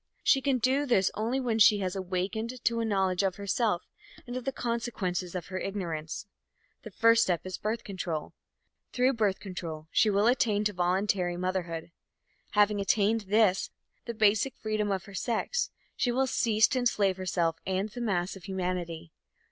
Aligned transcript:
She 0.23 0.41
can 0.41 0.57
do 0.57 0.87
this 0.87 1.11
only 1.13 1.39
when 1.39 1.59
she 1.59 1.77
has 1.81 1.95
awakened 1.95 2.63
to 2.65 2.79
a 2.79 2.85
knowledge 2.85 3.21
of 3.21 3.35
herself 3.35 3.83
and 4.25 4.35
of 4.35 4.45
the 4.45 4.51
consequences 4.51 5.35
of 5.35 5.49
her 5.49 5.59
ignorance. 5.59 6.25
The 6.81 6.89
first 6.89 7.21
step 7.21 7.45
is 7.45 7.59
birth 7.59 7.83
control. 7.83 8.33
Through 8.93 9.13
birth 9.13 9.39
control 9.39 9.89
she 9.91 10.09
will 10.09 10.25
attain 10.25 10.63
to 10.63 10.73
voluntary 10.73 11.37
motherhood. 11.37 11.91
Having 12.53 12.79
attained 12.81 13.21
this, 13.27 13.69
the 14.05 14.15
basic 14.15 14.55
freedom 14.57 14.91
of 14.91 15.05
her 15.05 15.13
sex, 15.13 15.69
she 15.95 16.11
will 16.11 16.25
cease 16.25 16.67
to 16.69 16.79
enslave 16.79 17.17
herself 17.17 17.57
and 17.67 17.89
the 17.89 18.01
mass 18.01 18.35
of 18.35 18.45
humanity. 18.45 19.11